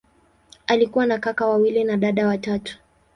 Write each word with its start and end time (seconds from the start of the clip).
Alikuwa 0.67 1.05
na 1.05 1.19
kaka 1.19 1.47
wawili 1.47 1.83
na 1.83 1.97
dada 1.97 2.27
watatu. 2.27 2.77